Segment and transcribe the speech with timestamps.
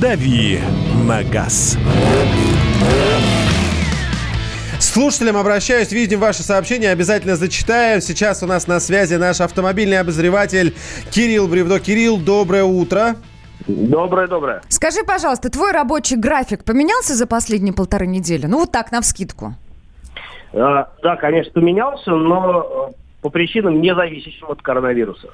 [0.00, 0.58] «Дави
[1.06, 1.76] на газ».
[4.78, 8.00] Слушателям обращаюсь, видим ваши сообщения, обязательно зачитаю.
[8.00, 10.74] Сейчас у нас на связи наш автомобильный обозреватель
[11.10, 11.78] Кирилл Бревдо.
[11.80, 13.16] Кирилл, доброе утро.
[13.66, 14.62] Доброе, доброе.
[14.68, 18.46] Скажи, пожалуйста, твой рабочий график поменялся за последние полторы недели?
[18.46, 19.54] Ну, вот так, на вскидку.
[20.54, 25.28] А, да, конечно, поменялся, но э, по причинам, не зависящим от коронавируса.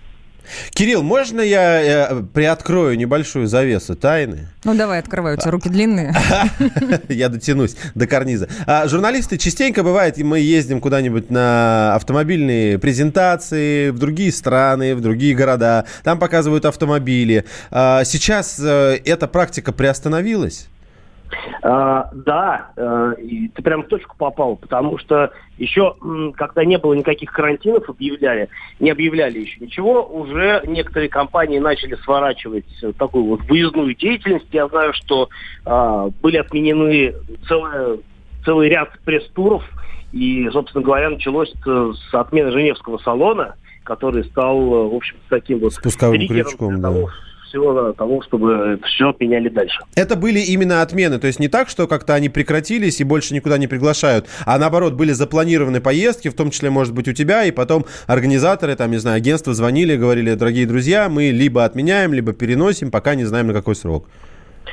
[0.71, 4.49] Кирилл, можно я э, приоткрою небольшую завесу тайны?
[4.65, 6.15] Ну, давай, открывай, у тебя руки длинные.
[7.09, 8.49] Я дотянусь до карниза.
[8.67, 15.35] А, журналисты частенько бывает, мы ездим куда-нибудь на автомобильные презентации в другие страны, в другие
[15.35, 15.87] города.
[16.03, 17.45] Там показывают автомобили.
[17.71, 20.69] А, сейчас э, эта практика приостановилась?
[21.63, 22.71] А, да,
[23.19, 25.95] и ты прям в точку попал, потому что еще,
[26.37, 32.67] когда не было никаких карантинов, объявляли, не объявляли еще ничего, уже некоторые компании начали сворачивать
[32.99, 34.47] такую вот выездную деятельность.
[34.53, 35.29] Я знаю, что
[35.65, 37.15] а, были отменены
[37.49, 38.01] целые,
[38.45, 39.65] целый ряд пресс-туров,
[40.13, 45.75] и, собственно говоря, началось с отмены Женевского салона, который стал, в общем, таким вот...
[45.75, 46.93] Спусковым крючком, да.
[47.49, 49.79] Всего того, чтобы все отменяли дальше.
[49.95, 53.59] Это были именно отмены, то есть не так, что как-то они прекратились и больше никуда
[53.59, 57.51] не приглашают, а наоборот были запланированы поездки, в том числе, может быть, у тебя, и
[57.51, 62.91] потом организаторы, там, не знаю, агентства звонили, говорили, дорогие друзья, мы либо отменяем, либо переносим,
[62.91, 64.09] пока не знаем на какой срок.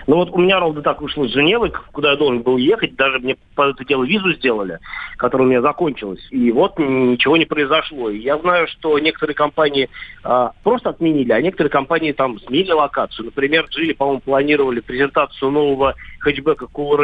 [0.08, 2.96] Ну вот у меня ровно так вышло с Женевы, куда я должен был ехать.
[2.96, 4.80] Даже мне под это дело визу сделали,
[5.18, 6.26] которая у меня закончилась.
[6.32, 8.10] И вот ничего не произошло.
[8.10, 9.90] И я знаю, что некоторые компании
[10.24, 13.26] а, просто отменили, а некоторые компании там сменили локацию.
[13.26, 16.98] Например, Джили, по-моему, планировали презентацию нового хэтчбека Cool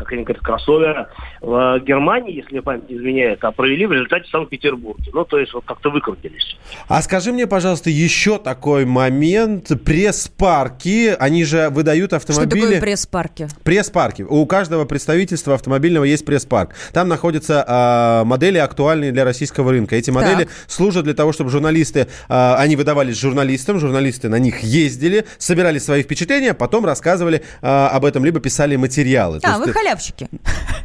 [0.00, 1.10] как они говорят, кроссовера
[1.42, 5.10] в Германии, если мне память не изменяет, а провели в результате в Санкт-Петербурге.
[5.12, 6.56] Ну, то есть вот как-то выкрутились.
[6.88, 9.68] А скажи мне, пожалуйста, еще такой момент.
[9.84, 12.58] Пресс-парки, они же выдают автомобили...
[12.58, 13.48] Что такое пресс-парки?
[13.62, 14.22] Пресс-парки.
[14.22, 16.74] У каждого представительства автомобильного есть пресс-парк.
[16.94, 19.96] Там находятся а, модели, актуальные для российского рынка.
[19.96, 20.52] Эти модели так.
[20.66, 26.02] служат для того, чтобы журналисты, а, они выдавались журналистам, журналисты на них ездили, собирали свои
[26.02, 29.40] впечатления, потом рассказывали а, об этом, либо писали материалы.
[29.42, 30.28] А, вы халявщики.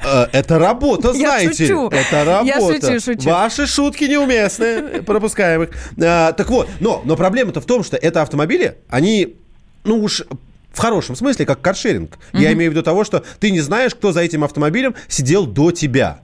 [0.03, 1.65] Э, это работа, знаете.
[1.65, 2.45] Это работа.
[2.45, 3.29] Я шучу, шучу.
[3.29, 5.69] Ваши шутки неуместны, пропускаем их.
[5.97, 9.35] Э, так вот, но, но проблема-то в том, что это автомобили, они,
[9.83, 10.23] ну уж
[10.71, 12.17] в хорошем смысле, как каршеринг.
[12.33, 12.41] Угу.
[12.41, 15.71] Я имею в виду того, что ты не знаешь, кто за этим автомобилем сидел до
[15.71, 16.19] тебя.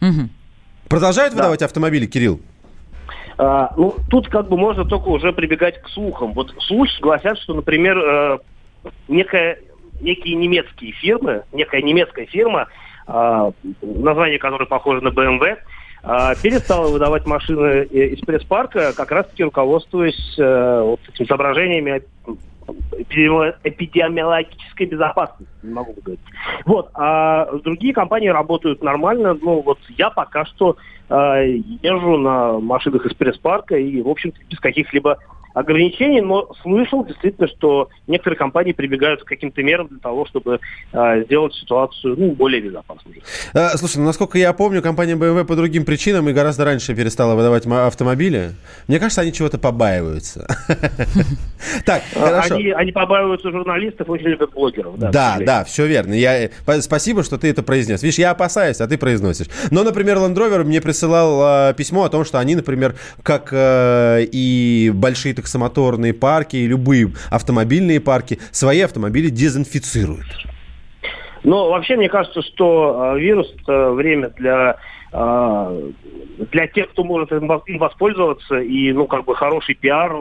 [0.00, 0.28] Угу.
[0.88, 1.38] Продолжают да.
[1.38, 2.40] выдавать автомобили, Кирилл?
[3.38, 6.32] А, ну, тут как бы можно только уже прибегать к слухам.
[6.32, 8.38] Вот слухи гласят, что, например, э,
[9.08, 9.58] некая
[10.02, 12.68] некие немецкие фирмы, некая немецкая фирма,
[13.06, 13.50] э,
[13.82, 15.56] название которой похоже на BMW,
[16.04, 22.02] э, перестала выдавать машины из пресс-парка, как раз-таки руководствуясь э, вот этими соображениями
[23.64, 26.20] эпидемиологической безопасности, не могу говорить.
[26.64, 29.36] Вот, а другие компании работают нормально.
[29.40, 30.76] Ну, вот я пока что
[31.08, 35.18] э, езжу на машинах из пресс-парка и, в общем-то, без каких-либо
[35.54, 40.60] ограничений, но слышал действительно, что некоторые компании прибегают к каким-то мерам для того, чтобы
[40.92, 43.22] э, сделать ситуацию ну, более безопасной.
[43.54, 47.34] А, слушай, ну, насколько я помню, компания BMW по другим причинам и гораздо раньше перестала
[47.34, 48.52] выдавать автомобили.
[48.88, 50.46] Мне кажется, они чего-то побаиваются.
[51.86, 52.56] Так, а, хорошо.
[52.56, 54.98] Они побаиваются журналистов, очень любят блогеров.
[54.98, 56.12] Да, да, все верно.
[56.12, 58.02] Я Спасибо, что ты это произнес.
[58.02, 59.46] Видишь, я опасаюсь, а ты произносишь.
[59.70, 64.90] Но, например, Land Rover мне присылал письмо о том, что они, например, как э, и
[64.94, 70.26] большие таксомоторные парки и любые автомобильные парки свои автомобили дезинфицируют?
[71.44, 74.76] Ну, вообще, мне кажется, что э, вирус– это время для
[75.12, 75.90] э,
[76.50, 77.48] для тех, кто может им
[77.78, 80.14] воспользоваться, и, ну, как бы хороший пиар,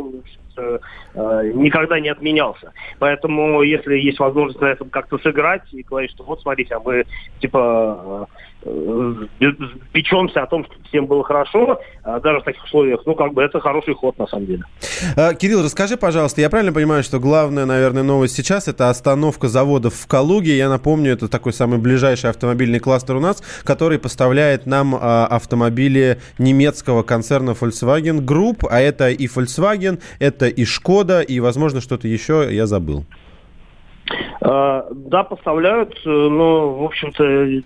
[1.16, 2.72] никогда не отменялся.
[3.00, 7.06] Поэтому, если есть возможность на этом как-то сыграть и говорить, что вот, смотрите, а мы,
[7.40, 8.28] типа,
[8.64, 9.14] Э,
[9.92, 13.42] печемся о том, что всем было хорошо, а даже в таких условиях, ну, как бы
[13.42, 14.64] это хороший ход, на самом деле.
[15.40, 20.08] Кирилл, расскажи, пожалуйста, я правильно понимаю, что главная, наверное, новость сейчас– это остановка заводов в
[20.08, 20.56] Калуге.
[20.56, 27.02] Я напомню, это такой самый ближайший автомобильный кластер у нас, который поставляет нам автомобили немецкого
[27.02, 32.68] концерна Volkswagen Group, а это и Volkswagen, это и Шкода, и, возможно, что-то еще я
[32.68, 33.06] забыл.
[34.42, 37.62] А, да, поставляют, э, но, в общем-то, э,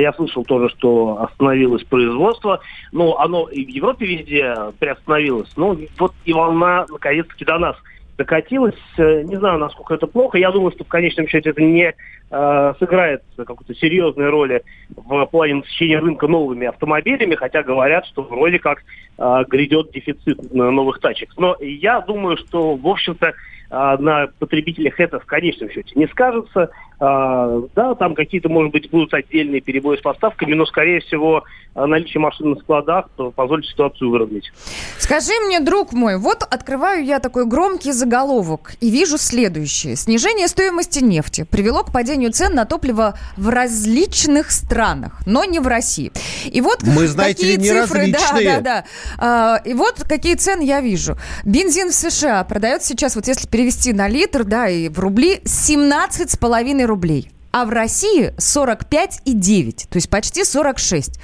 [0.00, 2.60] я слышал тоже, что остановилось производство.
[2.92, 5.50] Ну, оно и в Европе везде приостановилось.
[5.56, 7.76] Ну, вот и волна, наконец-таки, до нас
[8.20, 8.74] докатилась.
[8.98, 10.36] Э, не знаю, насколько это плохо.
[10.36, 11.94] Я думаю, что в конечном счете это не
[12.30, 14.60] э, сыграет какую-то серьезную роль
[14.94, 18.82] в плане насыщения рынка новыми автомобилями, хотя говорят, что вроде как
[19.16, 21.30] э, грядет дефицит новых тачек.
[21.38, 23.32] Но я думаю, что, в общем-то,
[23.70, 26.70] а, на потребителях это в конечном счете не скажется.
[27.00, 31.44] А, да, там какие-то, может быть, будут отдельные перебои с поставками, но, скорее всего,
[31.74, 34.52] наличие машин на складах позволит ситуацию выровнять.
[34.98, 39.96] Скажи мне, друг мой, вот открываю я такой громкий заголовок и вижу следующее.
[39.96, 45.66] Снижение стоимости нефти привело к падению цен на топливо в различных странах, но не в
[45.66, 46.12] России.
[46.44, 48.44] И вот Мы, знаете какие ли, не цифры, различные.
[48.44, 48.84] да, да, да.
[49.18, 51.16] А, и вот какие цены я вижу.
[51.44, 56.89] Бензин в США продается сейчас, вот если перевести на литр, да, и в рубли, 17,5
[56.90, 57.30] рублей.
[57.52, 61.18] А в России 45,9, то есть почти 46.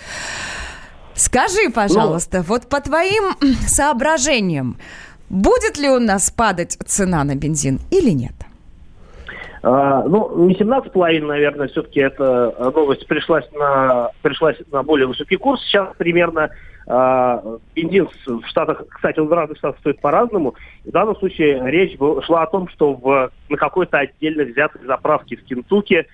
[1.14, 3.36] Скажи, пожалуйста, ну, вот по твоим
[3.66, 4.78] соображениям,
[5.28, 8.34] будет ли у нас падать цена на бензин или нет?
[9.62, 15.62] А, ну, не 17,5, наверное, все-таки эта новость пришлась на, пришлась на более высокий курс.
[15.62, 16.50] Сейчас примерно
[16.86, 17.42] а,
[17.74, 20.54] бензин в Штатах, кстати, он в разных штатах стоит по-разному.
[20.84, 25.44] В данном случае речь шла о том, что в, на какой-то отдельно взятой заправке в
[25.44, 26.06] Кентукки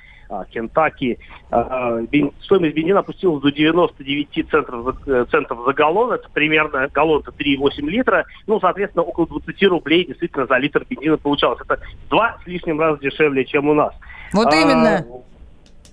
[0.51, 1.19] Кентаки,
[1.51, 2.01] а,
[2.43, 6.13] стоимость бензина опустилась до 99 центов, э, центов за галлон.
[6.13, 8.25] Это примерно галлон это 3,8 литра.
[8.47, 11.61] Ну, соответственно, около 20 рублей действительно за литр бензина получалось.
[11.65, 13.93] Это два с лишним раза дешевле, чем у нас.
[14.33, 15.05] Вот именно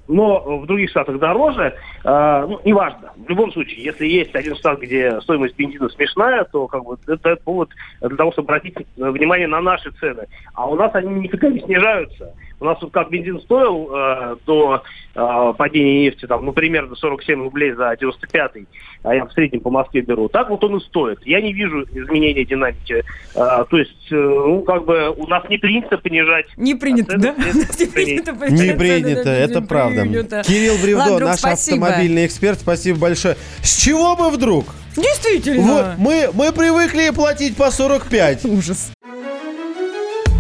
[0.10, 1.76] но в других штатах дороже.
[2.04, 3.12] Э, ну, неважно.
[3.16, 7.36] В любом случае, если есть один штат, где стоимость бензина смешная, то как бы это
[7.38, 7.70] повод
[8.02, 10.26] для того, чтобы обратить внимание на наши цены.
[10.56, 12.34] А у нас они никогда не снижаются.
[12.60, 14.84] У нас вот как бензин стоил э, до
[15.16, 18.68] э, падения нефти, там, ну, примерно 47 рублей за 95-й,
[19.04, 21.20] а я в среднем по Москве беру, так вот он и стоит.
[21.26, 23.04] Я не вижу изменения динамики.
[23.36, 26.48] Э, то есть, э, ну, как бы у нас не принято понижать.
[26.58, 27.34] Не принято, да?
[27.34, 30.04] Не принято, это правда.
[30.44, 33.38] Кирилл Бревдо, наш автомобильный эксперт, спасибо большое.
[33.62, 34.66] С чего бы вдруг?
[34.98, 35.62] Действительно.
[35.62, 38.46] Вот, мы, мы привыкли платить по 45.
[38.46, 38.92] Ужас.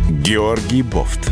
[0.10, 1.31] Георгий Бофт